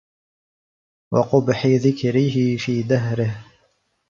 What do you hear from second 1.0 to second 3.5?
وَقُبْحِ ذِكْرِهِ فِي دَهْرِهِ